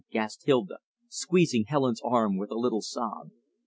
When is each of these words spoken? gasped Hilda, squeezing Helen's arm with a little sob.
gasped 0.09 0.47
Hilda, 0.47 0.77
squeezing 1.09 1.65
Helen's 1.67 2.01
arm 2.03 2.35
with 2.39 2.49
a 2.49 2.55
little 2.55 2.81
sob. 2.81 3.29